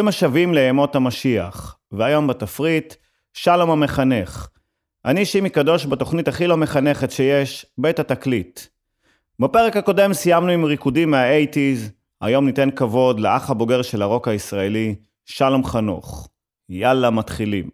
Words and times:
ברוכים 0.00 0.08
השבים 0.08 0.54
לימות 0.54 0.96
המשיח, 0.96 1.76
והיום 1.92 2.26
בתפריט, 2.26 2.94
שלום 3.34 3.70
המחנך. 3.70 4.48
אני 5.04 5.24
שימי 5.24 5.50
קדוש 5.50 5.86
בתוכנית 5.86 6.28
הכי 6.28 6.46
לא 6.46 6.56
מחנכת 6.56 7.10
שיש, 7.10 7.66
בית 7.78 7.98
התקליט. 7.98 8.60
בפרק 9.40 9.76
הקודם 9.76 10.12
סיימנו 10.12 10.52
עם 10.52 10.64
ריקודים 10.64 11.10
מה-80's, 11.10 11.90
היום 12.20 12.46
ניתן 12.46 12.70
כבוד 12.70 13.20
לאח 13.20 13.50
הבוגר 13.50 13.82
של 13.82 14.02
הרוק 14.02 14.28
הישראלי, 14.28 14.94
שלום 15.24 15.64
חנוך. 15.64 16.28
יאללה, 16.68 17.10
מתחילים. 17.10 17.70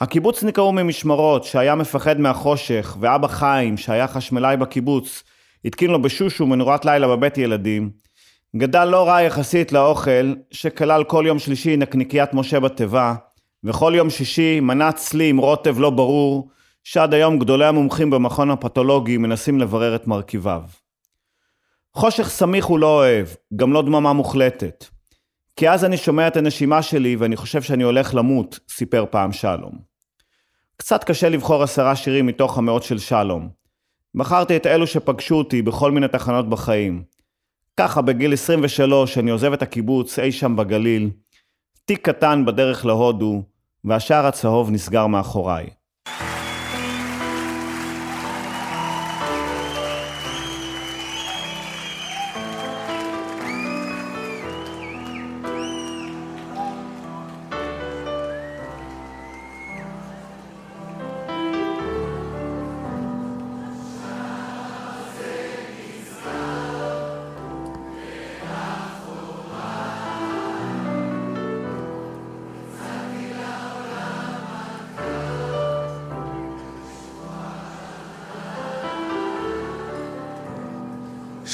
הקיבוצניק 0.00 0.58
ההוא 0.58 0.74
ממשמרות, 0.74 1.44
שהיה 1.44 1.74
מפחד 1.74 2.20
מהחושך, 2.20 2.96
ואבא 3.00 3.28
חיים, 3.28 3.76
שהיה 3.76 4.08
חשמלאי 4.08 4.56
בקיבוץ, 4.56 5.22
התקין 5.64 5.90
לו 5.90 6.02
בשושו 6.02 6.46
מנורת 6.46 6.84
לילה 6.84 7.08
בבית 7.08 7.38
ילדים, 7.38 8.03
גדל 8.56 8.84
לא 8.84 9.08
רע 9.08 9.22
יחסית 9.22 9.72
לאוכל, 9.72 10.34
שכלל 10.50 11.04
כל 11.04 11.24
יום 11.26 11.38
שלישי 11.38 11.76
נקניקיית 11.76 12.34
משה 12.34 12.60
בתיבה, 12.60 13.14
וכל 13.64 13.92
יום 13.96 14.10
שישי 14.10 14.60
מנה 14.60 14.92
צלי 14.92 15.28
עם 15.28 15.38
רוטב 15.38 15.78
לא 15.78 15.90
ברור, 15.90 16.48
שעד 16.84 17.14
היום 17.14 17.38
גדולי 17.38 17.66
המומחים 17.66 18.10
במכון 18.10 18.50
הפתולוגי 18.50 19.16
מנסים 19.16 19.60
לברר 19.60 19.94
את 19.94 20.06
מרכיביו. 20.06 20.62
חושך 21.94 22.28
סמיך 22.28 22.64
הוא 22.64 22.78
לא 22.78 22.86
אוהב, 22.86 23.26
גם 23.56 23.72
לא 23.72 23.82
דממה 23.82 24.12
מוחלטת. 24.12 24.84
כי 25.56 25.70
אז 25.70 25.84
אני 25.84 25.96
שומע 25.96 26.28
את 26.28 26.36
הנשימה 26.36 26.82
שלי 26.82 27.16
ואני 27.16 27.36
חושב 27.36 27.62
שאני 27.62 27.82
הולך 27.82 28.14
למות, 28.14 28.58
סיפר 28.68 29.04
פעם 29.10 29.32
שלום. 29.32 29.72
קצת 30.76 31.04
קשה 31.04 31.28
לבחור 31.28 31.62
עשרה 31.62 31.96
שירים 31.96 32.26
מתוך 32.26 32.58
המאות 32.58 32.82
של 32.82 32.98
שלום. 32.98 33.48
בחרתי 34.14 34.56
את 34.56 34.66
אלו 34.66 34.86
שפגשו 34.86 35.34
אותי 35.34 35.62
בכל 35.62 35.92
מיני 35.92 36.08
תחנות 36.08 36.48
בחיים. 36.48 37.13
ככה 37.76 38.02
בגיל 38.02 38.32
23 38.32 39.18
אני 39.18 39.30
עוזב 39.30 39.52
את 39.52 39.62
הקיבוץ 39.62 40.18
אי 40.18 40.32
שם 40.32 40.56
בגליל, 40.56 41.10
תיק 41.84 42.08
קטן 42.08 42.44
בדרך 42.44 42.86
להודו, 42.86 43.42
והשער 43.84 44.26
הצהוב 44.26 44.70
נסגר 44.70 45.06
מאחוריי. 45.06 45.70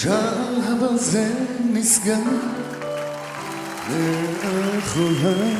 שער 0.01 0.61
הברזל 0.69 1.33
נסגר 1.73 2.15
מאחוריי 4.43 5.55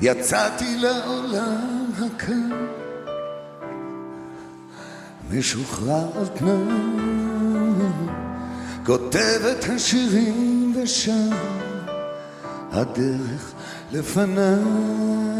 יצאתי 0.00 0.76
לעולם 0.78 1.90
הקר 1.98 2.56
משוחרר 5.30 6.18
על 6.18 6.26
תנאי 6.26 6.76
כותב 8.86 9.40
את 9.52 9.64
השירים 9.64 10.72
ושם 10.76 11.30
הדרך 12.72 13.52
לפניי 13.92 15.37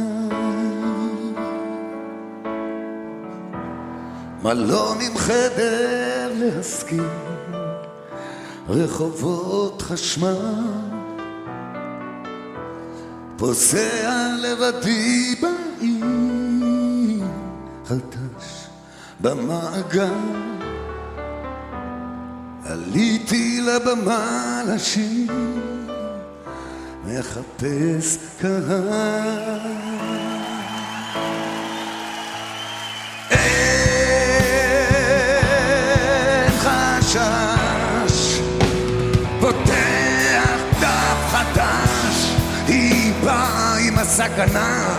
מלון 4.48 5.00
עם 5.00 5.18
חדר 5.18 6.32
להשכיר, 6.34 7.08
רחובות 8.68 9.82
חשמל, 9.82 10.64
פוסע 13.36 14.28
לבדי 14.42 15.34
בעיר, 15.40 17.24
חלטש 17.88 18.66
במעגל, 19.20 20.12
עליתי 22.64 23.60
לבמה 23.60 24.62
לשיר, 24.66 25.32
מחפש 27.04 28.18
קהל. 28.40 29.47
הסכנה, 44.20 44.96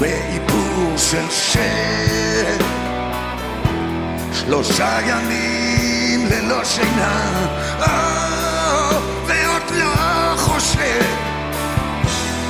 באיפור 0.00 0.96
של 0.96 1.30
שד, 1.30 2.64
שלושה 4.32 4.98
ימים 5.06 6.26
ללא 6.26 6.64
שינה, 6.64 7.48
אה, 7.80 8.98
ועוד 9.26 9.62
לא 9.70 10.36
חושב, 10.36 11.04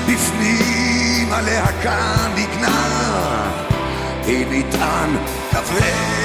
בפנים 0.07 1.33
הלהקה 1.33 2.15
נגנה. 2.35 3.51
היא 4.27 4.47
מטען 4.51 5.17
כבד. 5.51 6.17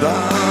Bye. 0.00 0.45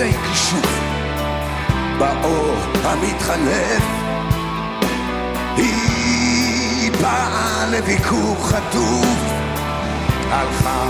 אחוזי 0.00 0.12
כישוף 0.12 0.80
באור 1.98 2.56
המתחלף 2.84 3.82
היא 5.56 6.92
באה 7.02 7.66
לביקור 7.70 8.36
חטוף. 8.48 9.06
הלכה 10.30 10.86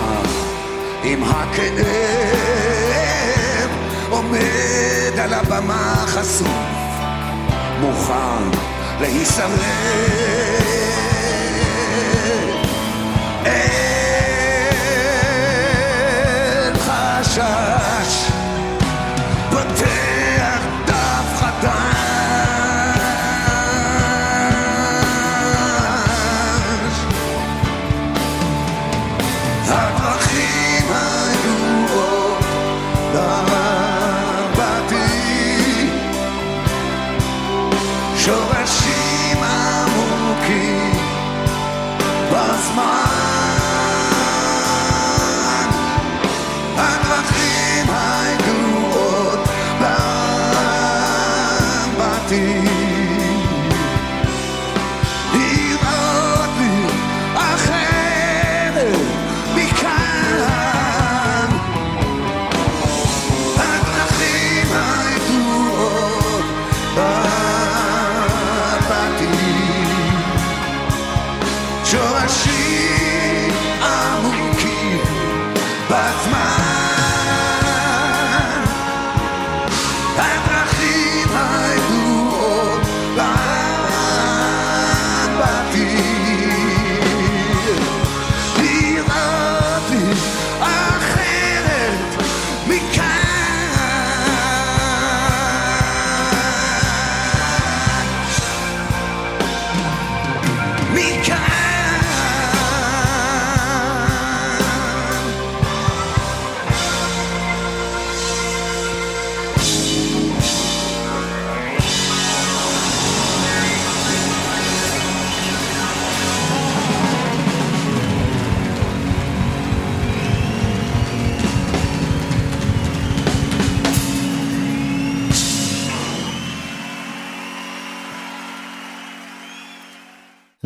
עם 1.05 1.23
הכאב 1.23 1.81
עומד 4.11 5.19
על 5.19 5.35
הבמה 5.35 5.95
חשוף. 6.07 6.49
מוכן 7.81 8.59
להישרף. 9.01 9.51
אין 13.45 13.65
חשש 16.75 17.80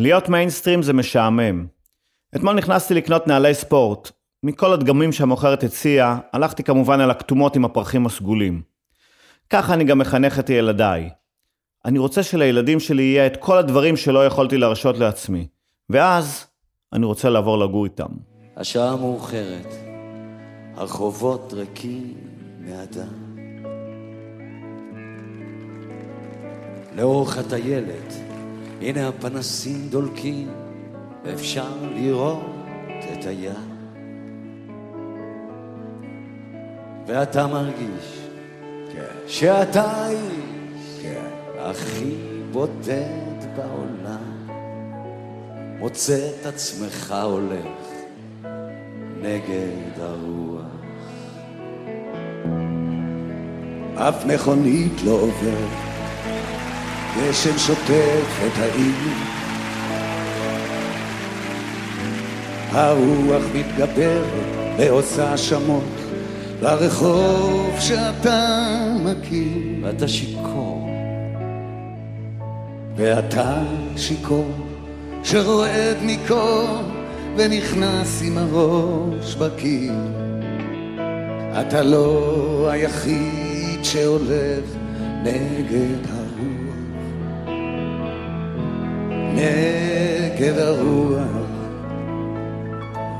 להיות 0.05 0.29
מיינסטרים 0.29 0.81
זה 0.83 0.93
משעמם. 0.93 1.65
אתמול 2.35 2.53
נכנסתי 2.53 2.93
לקנות 2.93 3.27
נעלי 3.27 3.53
ספורט. 3.53 4.11
מכל 4.43 4.73
הדגמים 4.73 5.11
שהמוכרת 5.11 5.63
הציעה, 5.63 6.19
הלכתי 6.33 6.63
כמובן 6.63 6.99
על 6.99 7.11
הכתומות 7.11 7.55
עם 7.55 7.65
הפרחים 7.65 8.05
הסגולים. 8.05 8.61
ככה 9.49 9.73
אני 9.73 9.83
גם 9.83 9.99
מחנך 9.99 10.39
את 10.39 10.49
ילדיי. 10.49 11.09
אני 11.85 11.99
רוצה 11.99 12.23
שלילדים 12.23 12.79
שלי 12.79 13.03
יהיה 13.03 13.27
את 13.27 13.37
כל 13.37 13.57
הדברים 13.57 13.97
שלא 13.97 14.25
יכולתי 14.25 14.57
להרשות 14.57 14.97
לעצמי. 14.97 15.47
ואז, 15.89 16.45
אני 16.93 17.05
רוצה 17.05 17.29
לעבור 17.29 17.57
לגור 17.57 17.85
איתם. 17.85 18.11
השעה 18.55 18.95
מאוחרת, 18.95 19.73
הרחובות 20.75 21.53
ריקים 21.53 22.13
מאדם. 22.59 23.35
לאורך 26.95 27.37
הטיילת, 27.37 28.24
הנה 28.85 29.07
הפנסים 29.07 29.87
דולקים, 29.89 30.47
ואפשר 31.23 31.73
לראות 31.95 32.45
את 33.13 33.25
הים. 33.25 33.75
ואתה 37.07 37.47
מרגיש 37.47 38.27
שאתה 39.27 39.83
האיש 39.83 41.05
הכי 41.59 42.15
בודד 42.51 43.45
בעולם. 43.55 44.35
מוצא 45.79 46.29
את 46.29 46.45
עצמך 46.45 47.15
הולך 47.23 47.85
נגד 49.21 49.99
הרוח. 49.99 50.65
אף 53.95 54.25
מכונית 54.25 55.03
לא 55.05 55.11
עוברת, 55.11 55.94
גשם 57.17 57.57
שוטף 57.57 58.39
את 58.47 58.59
העיר. 58.59 59.13
הרוח 62.71 63.43
מתגברת 63.53 64.55
ועושה 64.77 65.31
האשמות 65.31 65.83
לרחוב 66.61 67.75
שאתה 67.79 68.57
מכיר, 69.03 69.57
ואתה 69.81 70.07
שיכור, 70.07 70.89
ואתה 72.95 73.63
שיכור 73.97 74.51
שרועד 75.23 75.97
מקור 76.01 76.81
ונכנס 77.37 78.21
עם 78.25 78.37
הראש 78.37 79.35
בקיר. 79.35 79.93
אתה 81.61 81.83
לא 81.83 82.69
היחיד 82.71 83.83
שהולך 83.83 84.65
נגד 85.23 86.09
הרוח, 86.09 86.24
נגד 89.35 90.57
הרוח, 90.57 91.27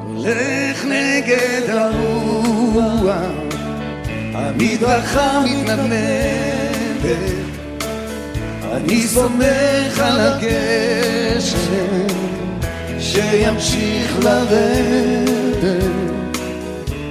הולך 0.08 0.86
נגד 0.86 1.70
הרוח, 1.70 3.14
המדרכה 4.34 5.42
מתנדנדת, 5.46 6.56
אני 8.72 9.02
סומך 9.02 10.00
על 10.00 10.20
הגשם 10.20 11.56
שימשיך 13.00 14.20
לרדת. 14.24 15.36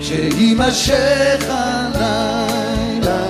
שיימשך 0.01 1.47
הלילה, 1.49 3.25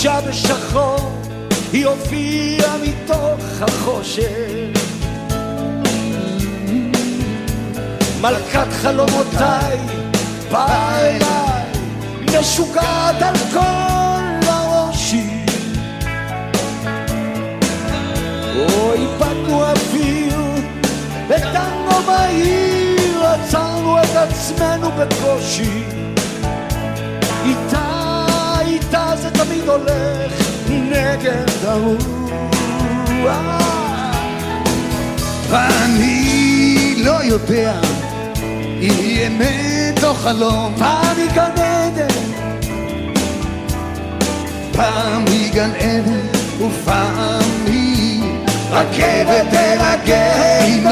לבושה 0.00 0.20
בשחור, 0.28 1.22
היא 1.72 1.86
הופיעה 1.86 2.76
מתוך 2.82 3.62
החושך. 3.62 4.30
מלכת 8.20 8.66
חלומותיי, 8.82 9.78
באה 10.52 11.00
אליי, 11.00 11.64
משוגעת 12.40 13.22
על 13.22 13.34
כל 13.52 14.48
הראשי. 14.48 15.44
או 18.56 18.92
איבדנו 18.92 19.64
אוויר, 19.64 20.38
בטנגו 21.28 22.00
מהיר, 22.06 23.26
עצרנו 23.26 23.98
את 24.02 24.16
עצמנו 24.16 24.90
בקושי. 24.90 25.89
הולך 29.70 30.32
נגד 30.68 31.64
הרוח. 31.64 32.00
ואני 35.50 36.94
לא 36.98 37.24
יודע 37.24 37.80
אם 38.80 38.94
היא 38.98 39.26
אמת 39.26 39.70
בתוך 40.00 40.22
חלום, 40.22 40.74
פעם 40.78 41.16
היא 41.16 41.30
גן 41.34 41.62
עדן, 41.62 42.08
פעם 44.72 45.24
היא 45.26 45.52
גן 45.52 45.70
עדן 45.70 46.20
ופעם 46.60 47.66
היא 47.66 48.22
רכבת 48.70 49.54
אל 49.54 49.78
הגיהינום. 49.80 50.90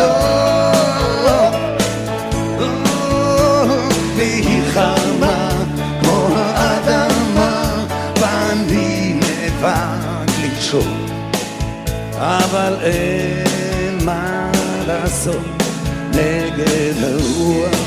אבל 12.28 12.76
אין 12.82 14.04
מה 14.04 14.50
לעשות 14.86 15.62
נגד 16.10 17.02
הרוח. 17.02 17.78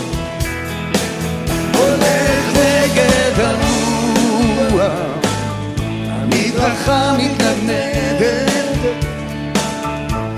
הולך 1.78 2.46
נגד 2.56 3.40
הרוח, 3.40 4.82
המדרכה 6.10 7.14
מתנדנדת, 7.18 8.52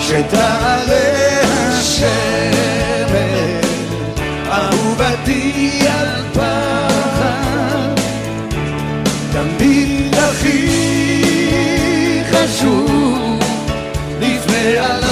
שתעלה 0.00 1.22
השמש, 1.52 2.41
חשוב 12.62 13.38
לפני 14.20 14.78
עלות 14.78 15.11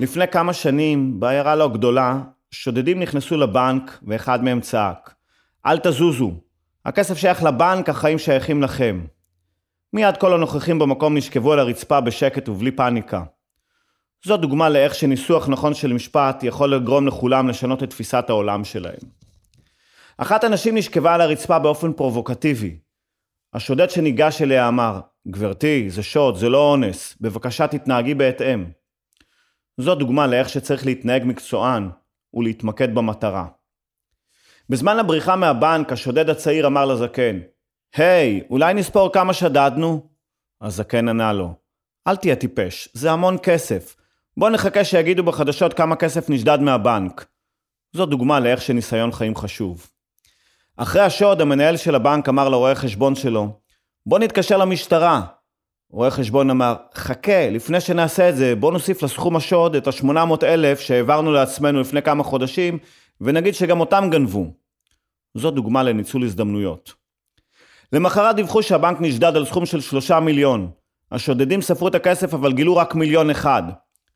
לפני 0.00 0.28
כמה 0.28 0.52
שנים, 0.52 1.20
בעיירה 1.20 1.56
לא 1.56 1.68
גדולה, 1.68 2.18
שודדים 2.50 3.00
נכנסו 3.00 3.36
לבנק 3.36 3.98
ואחד 4.06 4.44
מהם 4.44 4.60
צעק: 4.60 5.14
אל 5.66 5.78
תזוזו, 5.78 6.32
הכסף 6.84 7.18
שייך 7.18 7.42
לבנק, 7.42 7.88
החיים 7.88 8.18
שייכים 8.18 8.62
לכם. 8.62 9.04
מיד 9.92 10.16
כל 10.16 10.34
הנוכחים 10.34 10.78
במקום 10.78 11.16
נשכבו 11.16 11.52
על 11.52 11.58
הרצפה 11.58 12.00
בשקט 12.00 12.48
ובלי 12.48 12.70
פאניקה. 12.70 13.22
זו 14.24 14.36
דוגמה 14.36 14.68
לאיך 14.68 14.94
שניסוח 14.94 15.48
נכון 15.48 15.74
של 15.74 15.92
משפט 15.92 16.42
יכול 16.42 16.74
לגרום 16.74 17.06
לכולם 17.06 17.48
לשנות 17.48 17.82
את 17.82 17.90
תפיסת 17.90 18.24
העולם 18.28 18.64
שלהם. 18.64 19.00
אחת 20.18 20.44
הנשים 20.44 20.76
נשכבה 20.76 21.14
על 21.14 21.20
הרצפה 21.20 21.58
באופן 21.58 21.92
פרובוקטיבי. 21.92 22.76
השודד 23.54 23.90
שניגש 23.90 24.42
אליה 24.42 24.68
אמר, 24.68 25.00
גברתי, 25.28 25.90
זה 25.90 26.02
שוד, 26.02 26.36
זה 26.36 26.48
לא 26.48 26.70
אונס, 26.70 27.16
בבקשה 27.20 27.66
תתנהגי 27.66 28.14
בהתאם. 28.14 28.64
זו 29.78 29.94
דוגמה 29.94 30.26
לאיך 30.26 30.48
שצריך 30.48 30.86
להתנהג 30.86 31.22
מקצוען 31.24 31.90
ולהתמקד 32.34 32.94
במטרה. 32.94 33.46
בזמן 34.68 34.98
הבריחה 34.98 35.36
מהבנק, 35.36 35.92
השודד 35.92 36.30
הצעיר 36.30 36.66
אמר 36.66 36.84
לזקן, 36.84 37.38
היי, 37.94 38.42
אולי 38.50 38.74
נספור 38.74 39.12
כמה 39.12 39.32
שדדנו? 39.32 40.08
הזקן 40.60 41.08
ענה 41.08 41.32
לו, 41.32 41.54
אל 42.06 42.16
תהיה 42.16 42.36
טיפש, 42.36 42.88
זה 42.92 43.12
המון 43.12 43.36
כסף. 43.42 43.96
בוא 44.36 44.50
נחכה 44.50 44.84
שיגידו 44.84 45.22
בחדשות 45.22 45.74
כמה 45.74 45.96
כסף 45.96 46.30
נשדד 46.30 46.60
מהבנק. 46.60 47.26
זו 47.92 48.06
דוגמה 48.06 48.40
לאיך 48.40 48.62
שניסיון 48.62 49.12
חיים 49.12 49.36
חשוב. 49.36 49.90
אחרי 50.76 51.02
השוד, 51.02 51.40
המנהל 51.40 51.76
של 51.76 51.94
הבנק 51.94 52.28
אמר 52.28 52.48
לרואה 52.48 52.74
חשבון 52.74 53.14
שלו, 53.14 53.60
בוא 54.06 54.18
נתקשר 54.18 54.56
למשטרה. 54.56 55.26
רואה 55.90 56.10
חשבון 56.10 56.50
אמר, 56.50 56.74
חכה, 56.94 57.50
לפני 57.50 57.80
שנעשה 57.80 58.28
את 58.28 58.36
זה, 58.36 58.54
בוא 58.54 58.72
נוסיף 58.72 59.02
לסכום 59.02 59.36
השוד 59.36 59.76
את 59.76 59.86
ה-800 59.86 60.44
אלף 60.44 60.80
שהעברנו 60.80 61.32
לעצמנו 61.32 61.80
לפני 61.80 62.02
כמה 62.02 62.22
חודשים, 62.22 62.78
ונגיד 63.20 63.54
שגם 63.54 63.80
אותם 63.80 64.08
גנבו. 64.10 64.52
זו 65.34 65.50
דוגמה 65.50 65.82
לניצול 65.82 66.24
הזדמנויות. 66.24 66.92
למחרת 67.92 68.36
דיווחו 68.36 68.62
שהבנק 68.62 69.00
נשדד 69.00 69.36
על 69.36 69.44
סכום 69.44 69.66
של 69.66 69.80
שלושה 69.80 70.20
מיליון. 70.20 70.70
השודדים 71.12 71.62
ספרו 71.62 71.88
את 71.88 71.94
הכסף 71.94 72.34
אבל 72.34 72.52
גילו 72.52 72.76
רק 72.76 72.94
מיליון 72.94 73.30
אחד. 73.30 73.62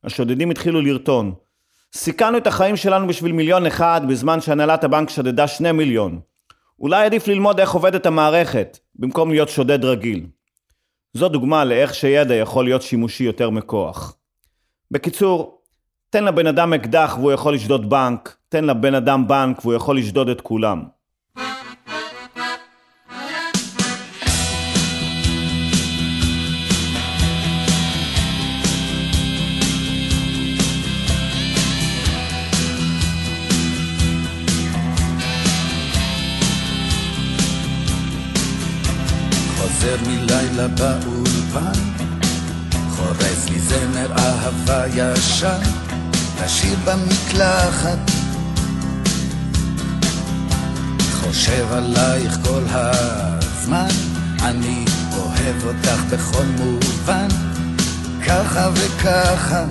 השודדים 0.05 0.51
התחילו 0.51 0.81
לרטון. 0.81 1.35
סיכנו 1.95 2.39
את 2.39 2.47
החיים 2.47 2.77
שלנו 2.77 3.07
בשביל 3.07 3.33
מיליון 3.33 3.67
אחד 3.67 4.01
בזמן 4.09 4.41
שהנהלת 4.41 4.85
הבנק 4.85 5.11
שדדה 5.11 5.47
שני 5.47 5.73
מיליון. 5.73 6.21
אולי 6.79 7.05
עדיף 7.05 7.29
ללמוד 7.29 7.61
איך 7.61 7.71
עובדת 7.71 8.07
המערכת, 8.07 8.79
במקום 8.95 9.31
להיות 9.31 9.49
שודד 9.49 9.85
רגיל. 9.85 10.27
זו 11.13 11.29
דוגמה 11.29 11.65
לאיך 11.65 11.95
שידע 11.95 12.35
יכול 12.35 12.65
להיות 12.65 12.83
שימושי 12.83 13.25
יותר 13.25 13.51
מכוח. 13.51 14.17
בקיצור, 14.91 15.63
תן 16.11 16.25
לבן 16.25 16.47
אדם 16.47 16.73
אקדח 16.73 17.17
והוא 17.19 17.33
יכול 17.33 17.55
לשדוד 17.55 17.91
בנק, 17.91 18.37
תן 18.49 18.65
לבן 18.65 18.95
אדם 18.95 19.29
בנק 19.29 19.59
והוא 19.65 19.75
יכול 19.75 19.99
לשדוד 19.99 20.29
את 20.29 20.41
כולם. 20.41 20.85
חוזר 39.91 40.11
מלילה 40.11 40.69
באולפן, 40.69 41.81
חורז 42.91 43.49
לי 43.49 43.61
זמר 43.61 44.13
אהבה 44.19 44.87
ישן, 44.87 45.61
לשיר 46.45 46.77
במקלחת. 46.85 47.99
חושב 51.21 51.73
עלייך 51.73 52.39
כל 52.45 52.63
הזמן, 52.71 53.89
אני 54.43 54.85
אוהב 55.17 55.65
אותך 55.65 56.03
בכל 56.11 56.45
מובן, 56.59 57.29
ככה 58.27 58.71
וככה, 58.75 59.65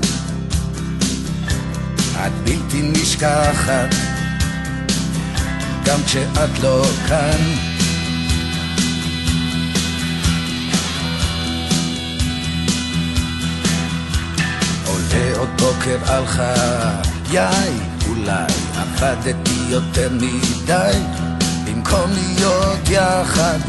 את 2.25 2.31
בלתי 2.43 2.81
נשכחת, 2.81 3.95
גם 5.85 5.99
כשאת 6.05 6.59
לא 6.61 6.85
כאן. 7.07 7.78
עולה 15.59 15.71
עוד 15.71 15.75
בוקר 15.75 16.13
על 16.13 16.25
חיי, 16.25 17.69
אולי 18.09 18.53
עבדתי 18.75 19.59
יותר 19.69 20.09
מדי, 20.11 20.99
במקום 21.65 22.11
להיות 22.11 22.89
יחד. 22.89 23.59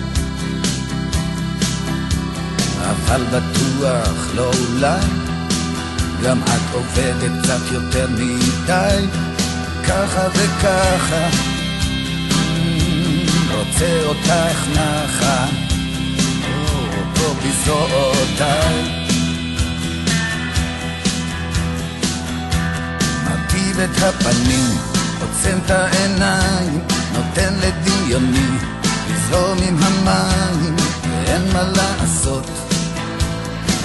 אבל 2.80 3.22
בטוח 3.24 4.28
לא 4.34 4.50
אולי, 4.60 5.06
גם 6.22 6.42
את 6.42 6.74
עובדת 6.74 7.42
קצת 7.42 7.72
יותר 7.72 8.06
מדי, 8.10 9.06
ככה 9.88 10.28
וככה. 10.34 11.28
Mm, 12.20 13.54
רוצה 13.54 14.02
אותך 14.04 14.68
נחה, 14.72 15.46
או, 16.44 17.14
פה 17.14 17.34
בזרועותיי. 17.44 18.99
מרטיב 23.70 23.80
את 23.80 24.02
הפנים, 24.02 24.78
עוצם 25.20 25.58
את 25.66 25.70
העיניים, 25.70 26.80
נותן 27.12 27.54
לדמיוני 27.60 28.48
לזרום 29.10 29.58
עם 29.68 29.76
המים, 29.82 30.76
ואין 31.10 31.52
מה 31.52 31.62
לעשות. 31.62 32.46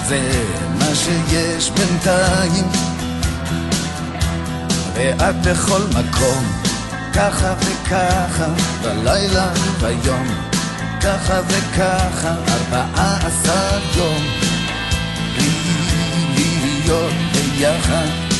זה 0.07 0.43
מה 0.79 0.95
שיש 0.95 1.71
בינתיים. 1.71 2.67
ואת 4.93 5.35
בכל 5.41 5.81
מקום 5.89 6.45
ככה 7.13 7.53
וככה 7.59 8.47
בלילה 8.81 9.47
וביום 9.55 10.27
ככה 11.01 11.39
וככה 11.47 12.35
ארבעה 12.47 13.17
עשר 13.27 13.79
יום. 13.95 14.23
בלי 15.35 16.81
להיות 16.85 17.13
ביחד 17.33 18.34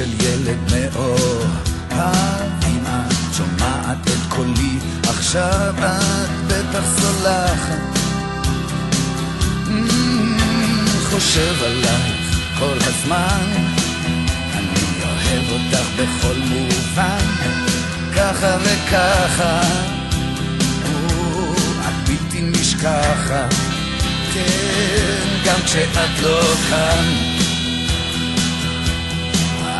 של 0.00 0.24
ילד 0.24 0.58
מאוהב 0.72 2.50
אם 2.68 2.84
את 2.86 3.34
שומעת 3.36 3.98
את 4.06 4.32
קולי 4.32 4.78
עכשיו 5.08 5.74
את 5.78 6.30
בטח 6.46 6.84
סולחת. 7.00 7.98
חושב 11.10 11.62
עלייך 11.64 12.40
כל 12.58 12.76
הזמן. 12.80 13.46
אני 14.54 14.84
אוהב 15.02 15.50
אותך 15.52 15.88
בכל 15.96 16.36
מובן 16.48 17.26
ככה 18.16 18.56
וככה. 18.62 19.60
בלתי 22.06 22.40
נשכחת. 22.42 23.54
כן, 24.34 25.26
גם 25.44 25.60
כשאת 25.64 26.20
לא 26.22 26.42
כאן 26.70 27.29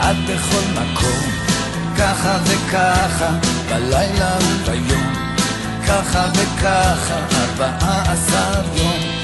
את 0.00 0.16
בכל 0.24 0.82
מקום, 0.82 1.30
ככה 1.98 2.38
וככה, 2.44 3.30
בלילה 3.68 4.38
וביום, 4.40 5.12
ככה 5.88 6.26
וככה, 6.34 7.18
ארבעה 7.32 8.12
עשר 8.12 8.62
יום. 8.74 9.20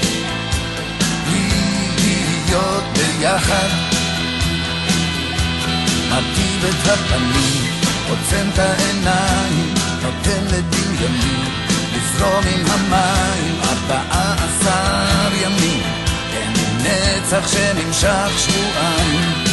להיות 2.47 2.83
ביחד, 2.93 3.69
מרטיב 6.09 6.65
את 6.69 6.87
הפנים, 6.87 7.63
עוצם 8.09 8.47
את 8.53 8.59
העיניים, 8.59 9.73
נותן 10.03 10.43
לדמיוני, 10.45 11.43
לזרום 11.95 12.43
עם 12.55 12.65
המים, 12.67 13.55
ארבעה 13.63 14.33
עשר 14.33 15.35
ימים, 15.41 15.83
אין 16.33 16.53
נצח 16.83 17.47
שנמשך 17.47 18.29
שבועיים. 18.37 19.46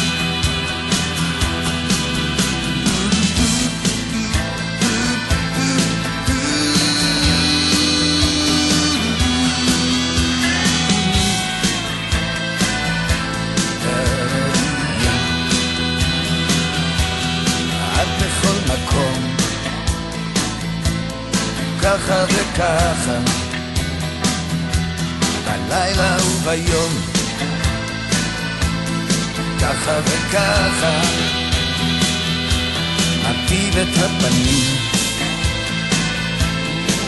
ככה 21.85 22.25
וככה, 22.29 23.17
בלילה 25.45 26.17
וביום, 26.25 26.93
ככה 29.61 29.99
וככה, 30.05 31.01
מטיב 33.21 33.77
את 33.77 33.97
הפנים, 33.97 34.77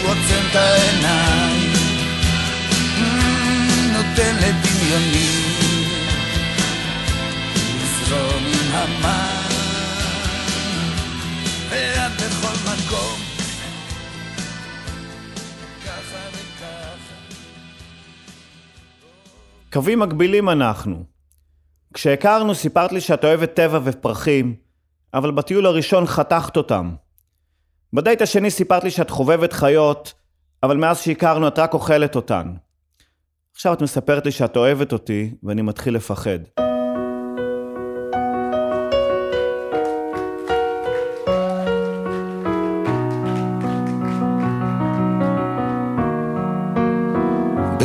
עוצם 0.04 0.44
את 0.52 0.56
העיניים, 0.56 1.74
נותן 3.94 4.36
לדמיוני. 4.36 5.28
לזרום 7.82 8.44
עם 8.46 8.76
המים, 8.76 9.58
ואת 11.70 12.12
בכל 12.12 12.72
מקום 12.72 13.27
קווים 19.78 20.00
מקבילים 20.00 20.50
אנחנו. 20.50 21.04
כשהכרנו 21.94 22.56
סיפרת 22.56 22.92
לי 22.92 23.02
שאת 23.02 23.24
אוהבת 23.24 23.54
טבע 23.54 23.80
ופרחים, 23.84 24.56
אבל 25.14 25.32
בטיול 25.32 25.66
הראשון 25.66 26.06
חתכת 26.06 26.58
אותם. 26.58 26.96
בדייט 27.94 28.22
השני 28.22 28.52
סיפרת 28.52 28.84
לי 28.84 28.92
שאת 28.92 29.10
חובבת 29.10 29.54
חיות, 29.54 30.14
אבל 30.64 30.78
מאז 30.78 31.00
שהכרנו 31.00 31.48
את 31.48 31.60
רק 31.60 31.74
אוכלת 31.74 32.16
אותן. 32.16 32.54
עכשיו 33.56 33.74
את 33.74 33.82
מספרת 33.82 34.26
לי 34.26 34.32
שאת 34.32 34.58
אוהבת 34.58 34.94
אותי, 34.94 35.34
ואני 35.44 35.62
מתחיל 35.62 35.96
לפחד. 35.96 36.40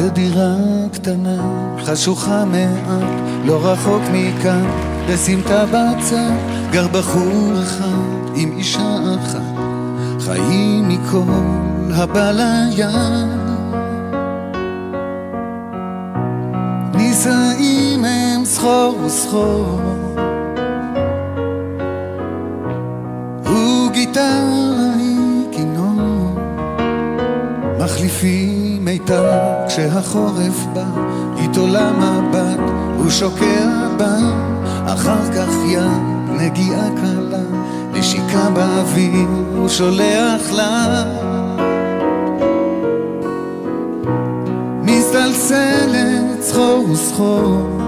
בדירה 0.02 0.54
קטנה 0.92 1.36
חשוכה 1.84 2.44
מעט, 2.44 3.20
לא 3.44 3.66
רחוק 3.66 4.02
מכאן, 4.12 4.66
בסמטה 5.08 5.64
בצד, 5.66 6.32
גר 6.70 6.88
בחור 6.88 7.52
אחד 7.62 8.36
עם 8.36 8.52
אישה 8.58 8.96
אחת, 9.20 9.40
חיים 10.20 10.88
מכל 10.88 11.92
הבא 11.94 12.30
ליד. 12.30 12.86
נישאים 16.94 18.04
הם 18.04 18.44
סחור 18.44 19.00
וסחור, 19.04 19.80
וגיטרה 23.44 24.94
היא 24.98 25.46
כינור, 25.52 26.38
מחליפים 27.78 28.71
מיתר 28.84 29.24
כשהחורף 29.66 30.66
בא. 30.74 30.84
איתו 31.38 31.66
למבט, 31.66 32.60
הוא 32.98 33.10
שוקע 33.10 33.88
בה, 33.96 34.16
אחר 34.86 35.32
כך 35.34 35.48
יד, 35.68 36.02
נגיעה 36.28 36.88
קלה, 36.96 37.42
נשיקה 37.92 38.50
באוויר, 38.54 39.28
הוא 39.56 39.68
שולח 39.68 40.52
לה. 40.52 41.04
מזדלסלת 44.82 46.42
סחור 46.42 46.90
וסחור 46.90 47.78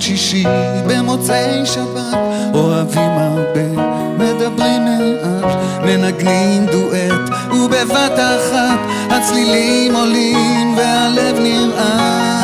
שישי 0.00 0.44
במוצאי 0.86 1.66
שבת 1.66 2.18
אוהבים 2.54 3.10
הרבה, 3.10 3.84
מדברים 4.18 4.84
מעט, 4.84 5.56
מנגנים 5.84 6.66
דואט 6.66 7.30
ובבת 7.52 8.18
אחת 8.18 8.78
הצלילים 9.10 9.96
עולים 9.96 10.74
והלב 10.76 11.38
נרעד 11.38 12.39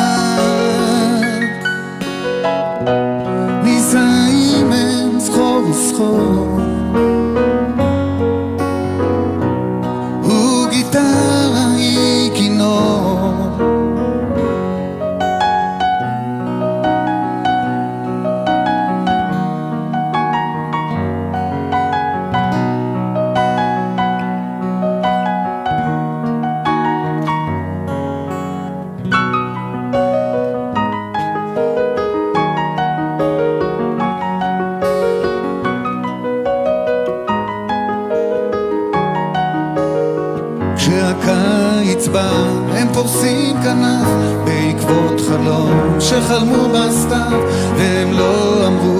חלום 45.47 45.99
שחלמו 45.99 46.69
בסתיו 46.69 47.39
והם 47.77 48.11
לא 48.13 48.67
אמרו 48.67 48.96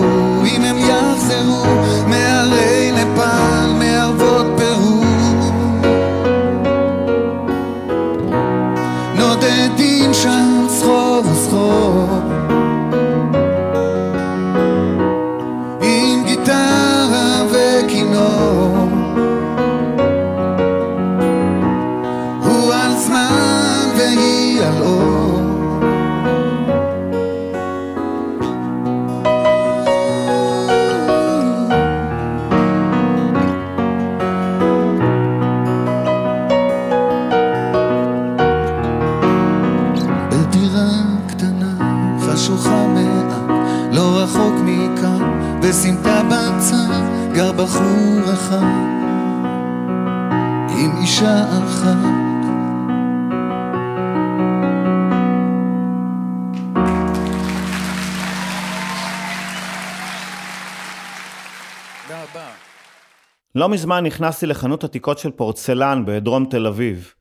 לא 63.67 63.73
מזמן 63.73 64.05
נכנסתי 64.05 64.45
לחנות 64.45 64.83
עתיקות 64.83 65.17
של 65.17 65.31
פורצלן 65.31 66.03
בדרום 66.05 66.45
תל 66.45 66.67
אביב. 66.67 67.13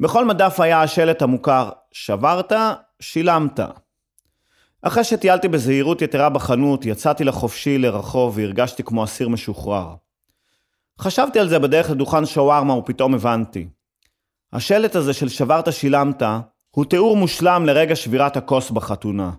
בכל 0.00 0.24
מדף 0.24 0.60
היה 0.60 0.82
השלט 0.82 1.22
המוכר, 1.22 1.70
שברת, 1.92 2.52
שילמת. 3.00 3.60
אחרי 4.82 5.04
שטיילתי 5.04 5.48
בזהירות 5.48 6.02
יתרה 6.02 6.28
בחנות, 6.28 6.86
יצאתי 6.86 7.24
לחופשי 7.24 7.78
לרחוב 7.78 8.38
והרגשתי 8.38 8.82
כמו 8.82 9.04
אסיר 9.04 9.28
משוחרר. 9.28 9.94
חשבתי 11.00 11.38
על 11.38 11.48
זה 11.48 11.58
בדרך 11.58 11.90
לדוכן 11.90 12.26
שווארמה 12.26 12.74
ופתאום 12.74 13.14
הבנתי. 13.14 13.68
השלט 14.52 14.96
הזה 14.96 15.12
של 15.12 15.28
שברת 15.28 15.72
שילמת, 15.72 16.22
הוא 16.70 16.84
תיאור 16.84 17.16
מושלם 17.16 17.66
לרגע 17.66 17.96
שבירת 17.96 18.36
הכוס 18.36 18.70
בחתונה. 18.70 19.30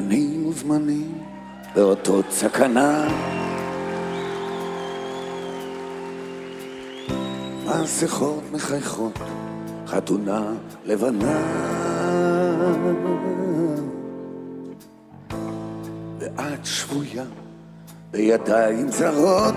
פנים 0.00 0.46
וזמנים 0.46 1.18
באותות 1.74 2.24
סכנה. 2.30 3.08
מסכות 7.66 8.42
מחייכות, 8.52 9.18
חתונה 9.86 10.52
לבנה. 10.84 11.40
ואת 16.18 16.66
שבויה 16.66 17.24
בידיים 18.10 18.90
זרות. 18.90 19.54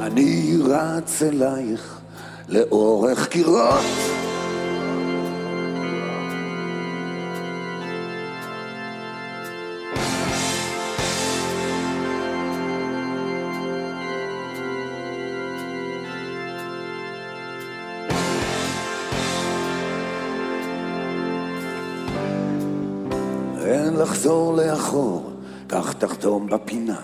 אני 0.00 0.58
רץ 0.64 1.22
אלייך 1.22 2.00
לאורך 2.48 3.28
קירות. 3.28 4.07
אין 24.18 24.24
לחזור 24.24 24.56
לאחור, 24.56 25.30
כך 25.68 25.94
תחתום 25.94 26.46
בפינה. 26.46 26.96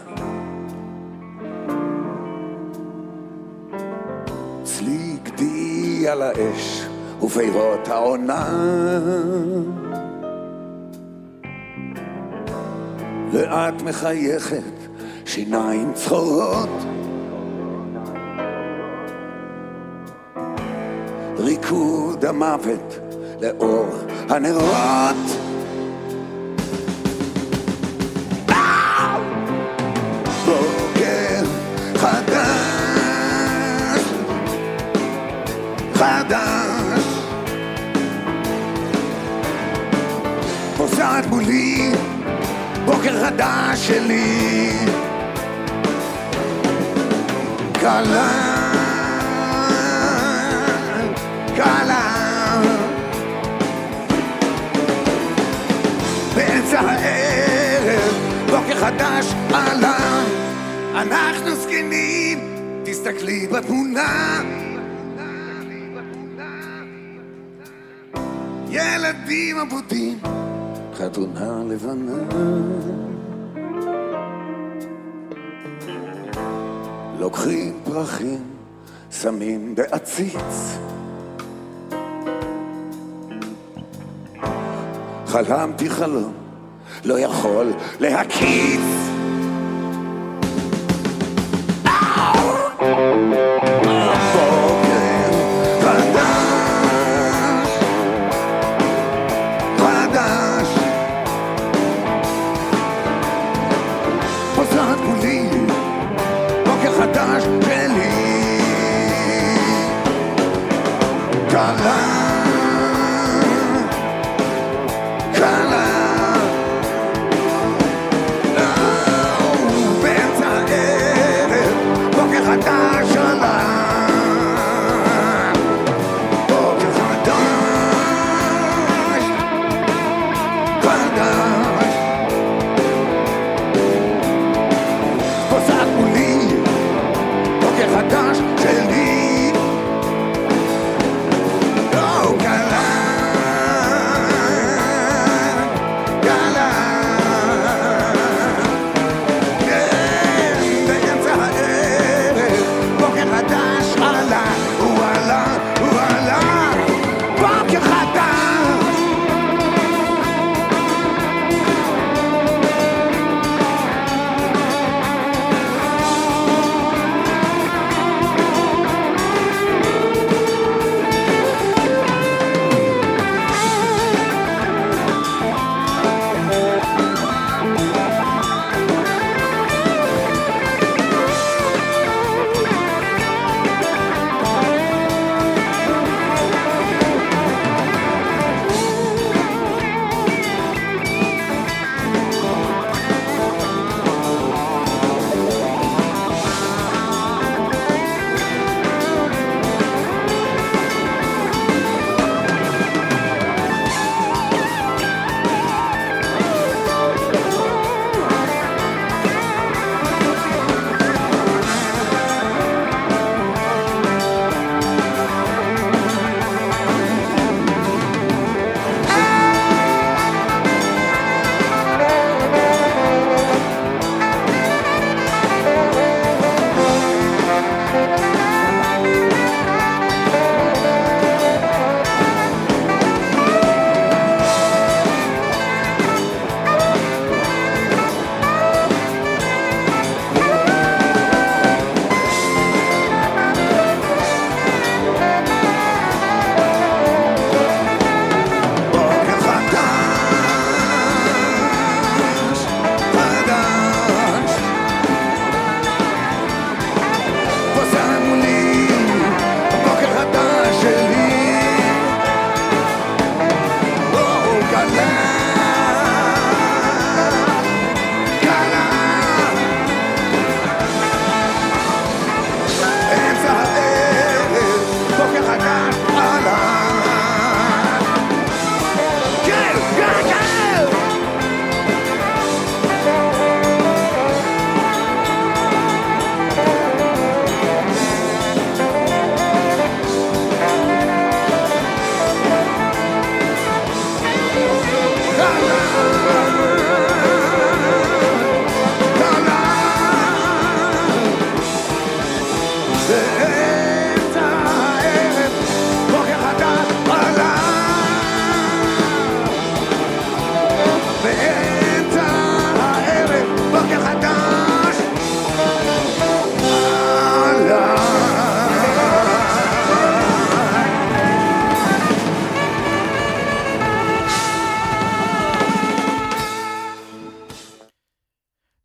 צלי 4.64 5.16
גדי 5.22 6.09
על 6.09 6.22
האש 6.22 6.87
ופירות 7.22 7.88
העונה. 7.88 8.46
ואת 13.33 13.83
מחייכת, 13.83 14.88
שיניים 15.24 15.92
צחורות. 15.92 16.70
ריקוד 21.38 22.24
המוות 22.24 22.98
לאור 23.40 23.88
הנרות. 24.29 25.34
שלי. 44.14 44.79
קלה, 47.72 48.31
קלה. 51.57 52.14
באמצע 56.37 56.81
הערב, 56.81 58.14
בוקר 58.50 58.77
חדש 58.81 59.27
עלה. 59.53 60.24
אנחנו 60.94 61.55
זקנים, 61.55 62.38
תסתכלי 62.85 63.46
בתמונה. 63.46 64.40
ילדים 68.70 69.59
אבודים, 69.59 70.18
חתונה 70.94 71.62
לבנה. 71.68 73.13
לוקחים 77.25 77.81
פרחים, 77.85 78.45
שמים 79.11 79.75
בעציץ. 79.75 80.77
חלמתי 85.27 85.91
חלום, 85.91 86.35
לא 87.05 87.19
יכול 87.19 87.73
להקיץ. 88.01 89.13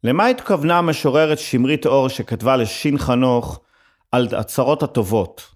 למה 0.09 0.25
התכוונה 0.25 0.77
המשוררת 0.77 1.39
שמרית 1.39 1.85
אור 1.85 2.09
שכתבה 2.09 2.57
לשין 2.57 2.97
חנוך 2.97 3.59
על 4.11 4.27
הצרות 4.37 4.83
הטובות? 4.83 5.47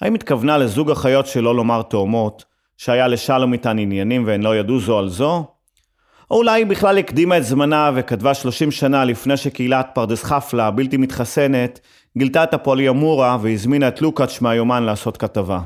האם 0.00 0.14
התכוונה 0.14 0.58
לזוג 0.58 0.90
אחיות 0.90 1.26
שלא 1.26 1.54
לומר 1.54 1.82
תאומות, 1.82 2.44
שהיה 2.76 3.08
לשלום 3.08 3.52
איתן 3.52 3.78
עניינים 3.78 4.26
והן 4.26 4.42
לא 4.42 4.56
ידעו 4.56 4.80
זו 4.80 4.98
על 4.98 5.08
זו? 5.08 5.46
או 6.30 6.36
אולי 6.36 6.60
היא 6.60 6.66
בכלל 6.66 6.98
הקדימה 6.98 7.36
את 7.36 7.44
זמנה 7.44 7.90
וכתבה 7.94 8.34
30 8.34 8.70
שנה 8.70 9.04
לפני 9.04 9.36
שקהילת 9.36 9.90
פרדס 9.94 10.24
חפלה 10.24 10.66
הבלתי 10.66 10.96
מתחסנת 10.96 11.80
גילתה 12.18 12.44
את 12.44 12.54
הפוליומורה 12.54 13.38
והזמינה 13.40 13.88
את 13.88 14.02
לוקאץ' 14.02 14.40
מהיומן 14.40 14.82
לעשות 14.82 15.16
כתבה. 15.16 15.60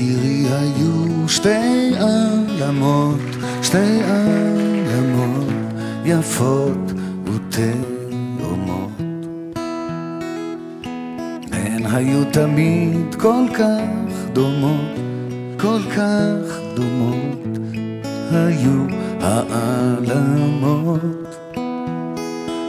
בעירי 0.00 0.44
היו 0.50 1.28
שתי 1.28 1.92
עלמות, 1.98 3.20
שתי 3.62 4.00
עלמות 4.04 5.48
יפות 6.04 6.92
ותאומות. 7.24 8.90
הן 11.52 11.86
היו 11.86 12.24
תמיד 12.32 13.14
כל 13.18 13.44
כך 13.54 14.08
דומות, 14.32 14.98
כל 15.58 15.80
כך 15.96 16.58
דומות, 16.74 17.58
היו 18.32 18.84
העלמות. 19.20 21.00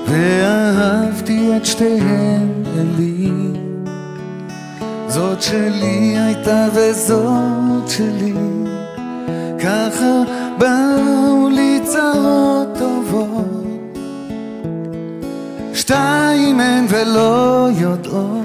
ואהבתי 0.07 1.57
את 1.57 1.65
שתיהן 1.65 2.47
אלי 2.77 3.31
זאת 5.11 5.41
שלי 5.41 6.17
הייתה 6.17 6.67
וזאת 6.73 7.89
שלי. 7.89 8.33
ככה 9.59 10.21
באו 10.57 11.49
לי 11.49 11.79
צרות 11.83 12.67
טובות. 12.79 13.97
שתיים 15.73 16.59
הן 16.59 16.85
ולא 16.89 17.67
יודעות. 17.77 18.41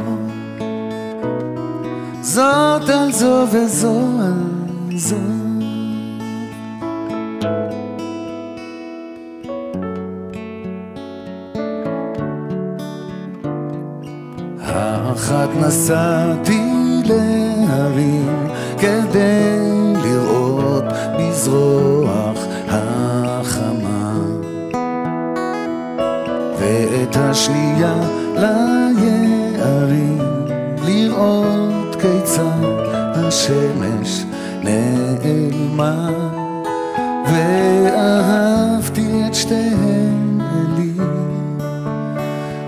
זאת 2.20 2.88
על 2.88 3.12
זו 3.12 3.46
וזו 3.52 4.00
על 4.20 4.98
זו 4.98 5.35
נסעתי 15.60 16.62
להרים 17.04 18.48
כדי 18.78 19.58
לראות 20.02 20.84
בזרוח 21.18 22.38
החמה. 22.68 24.14
ואת 26.58 27.16
השנייה 27.16 27.94
ליערים 28.36 30.18
לראות 30.86 31.96
כיצד 32.00 32.86
השמש 33.14 34.24
נעלמה. 34.62 36.08
ואהבתי 37.26 39.22
את 39.26 39.34
שתיהן 39.34 40.40
אלי 40.40 40.92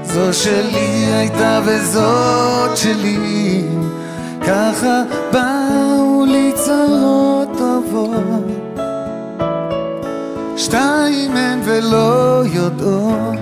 זו 0.03 0.33
שלי 0.33 0.98
הייתה 1.19 1.61
וזאת 1.65 2.77
שלי. 2.77 3.65
ככה 4.47 5.03
באו 5.33 6.25
לי 6.25 6.53
צרות 6.55 7.49
טובות. 7.59 8.79
שתיים 10.57 11.37
הן 11.37 11.61
ולא 11.65 12.43
יודעות. 12.45 13.39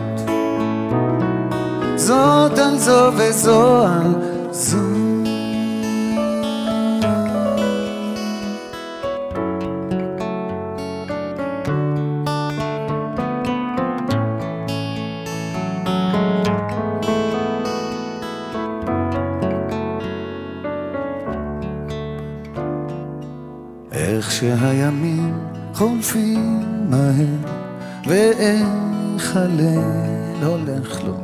זאת 1.96 2.58
על 2.58 2.78
זו 2.78 3.10
וזו 3.16 3.86
על 3.86 4.25
איך 24.56 24.64
שהימים 24.64 25.34
חולפים 25.74 26.62
מהר 26.90 27.52
ואיך 28.06 29.36
הליל 29.36 30.44
הולך 30.44 31.00
לו 31.04 31.16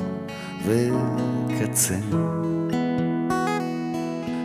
וקצר. 0.67 1.95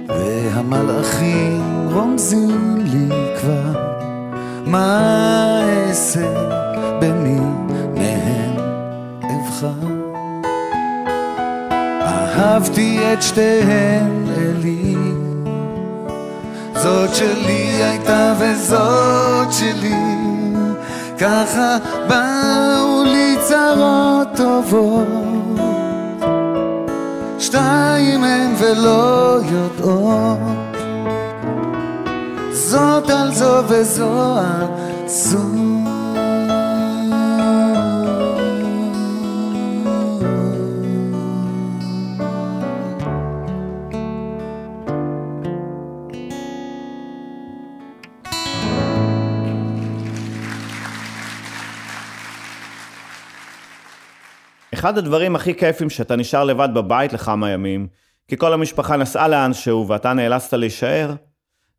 והמלאכים 0.08 1.88
רומזים 1.93 2.78
לי 2.78 3.10
כבר 3.41 3.73
מה 4.65 5.62
אעשה 5.88 6.50
במי 7.02 7.39
מהם 7.95 8.56
אבחר. 9.23 9.88
אהבתי 12.02 13.13
את 13.13 13.21
שתיהן 13.21 14.26
אלי 14.38 14.95
זאת 16.76 17.15
שלי 17.15 17.57
וזאת 18.39 19.54
שלי. 19.54 19.95
ככה 21.17 21.78
באו 22.08 23.04
לי 23.04 23.36
צרות 23.47 24.28
טובות. 24.36 25.08
שתיים 27.39 28.23
הן 28.23 28.54
ולא 28.58 29.39
יודעות. 29.52 30.38
זאת 32.52 33.10
על 33.10 33.34
זו 33.34 33.63
וזו 33.67 34.38
על 34.38 34.66
אחד 54.88 54.97
הדברים 54.97 55.36
הכי 55.36 55.56
כיפים 55.56 55.89
שאתה 55.89 56.15
נשאר 56.15 56.43
לבד 56.43 56.69
בבית 56.73 57.13
לכמה 57.13 57.50
ימים, 57.50 57.88
כי 58.28 58.38
כל 58.38 58.54
המשפחה 58.54 58.97
נסעה 58.97 59.28
לאנשהו 59.28 59.88
ואתה 59.88 60.13
נאלצת 60.13 60.54
להישאר, 60.54 61.13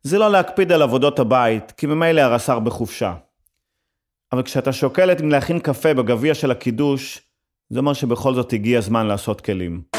זה 0.03 0.17
לא 0.17 0.31
להקפיד 0.31 0.71
על 0.71 0.81
עבודות 0.81 1.19
הבית, 1.19 1.71
כי 1.71 1.85
ממילא 1.85 2.21
הרס"ר 2.21 2.59
בחופשה. 2.59 3.13
אבל 4.31 4.43
כשאתה 4.43 4.73
שוקלת 4.73 5.21
אם 5.21 5.29
להכין 5.29 5.59
קפה 5.59 5.93
בגביע 5.93 6.33
של 6.33 6.51
הקידוש, 6.51 7.21
זה 7.69 7.79
אומר 7.79 7.93
שבכל 7.93 8.33
זאת 8.33 8.53
הגיע 8.53 8.77
הזמן 8.77 9.07
לעשות 9.07 9.41
כלים. 9.41 9.98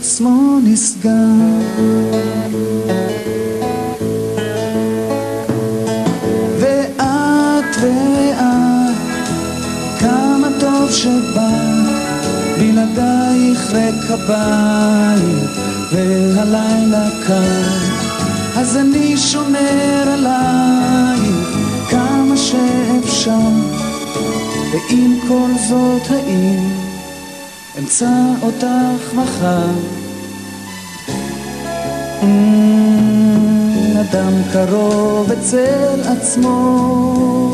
עצמו 0.00 0.58
נסגר. 0.64 1.10
ואת 6.58 7.76
ואת, 7.80 8.92
כמה 9.98 10.48
טוב 10.60 10.90
שבא, 10.90 11.50
בלעדייך 12.58 13.72
ריק 13.72 14.10
הבית, 14.10 15.50
והלילה 15.92 17.08
קר. 17.26 17.78
אז 18.56 18.76
אני 18.76 19.16
שומר 19.16 20.04
עלייך 20.06 21.58
כמה 21.90 22.36
שאפשר, 22.36 23.50
ועם 24.72 25.18
כל 25.28 25.50
זאת 25.68 26.10
האם 26.10 26.79
אמצא 27.90 28.06
אותך 28.42 29.14
מחר. 29.14 29.70
אדם 34.00 34.32
קרוב 34.52 35.32
אצל 35.32 36.00
עצמו. 36.04 37.52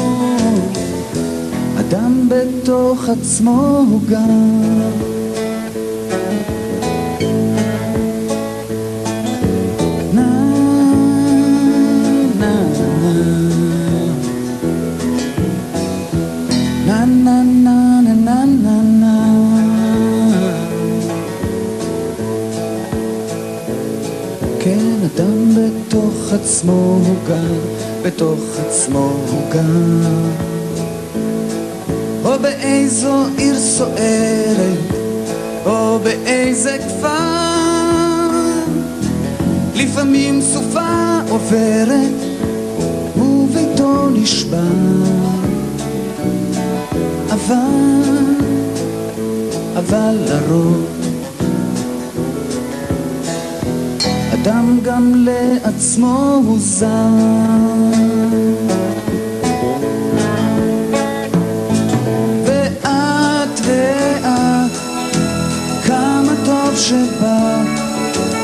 אדם 1.80 2.28
בתוך 2.28 3.09
עצמו 3.09 3.84
הוא 3.91 4.01
גר 4.09 4.87
עצמו 26.33 27.01
הוא 27.07 27.16
גר, 27.27 27.55
בתוך 28.03 28.41
עצמו 28.66 29.12
הוא 29.31 29.51
גר. 29.51 30.47
או 32.24 32.39
באיזו 32.43 33.24
עיר 33.37 33.59
סוערת, 33.59 34.79
או 35.66 35.99
באיזה 36.03 36.79
כפר. 36.89 38.31
לפעמים 39.74 40.41
סופה 40.43 41.20
עוברת, 41.29 42.12
וביתו 43.16 44.09
נשבר. 44.11 44.59
אבל, 47.31 48.18
אבל 49.77 50.16
לרוב 50.29 50.96
אדם 54.47 54.79
גם 54.83 55.13
לעצמו 55.17 56.41
הוא 56.47 56.59
זר. 56.61 56.87
ואת 62.45 63.61
ואת, 63.65 64.67
כמה 65.87 66.33
טוב 66.45 66.77
שבא, 66.77 67.65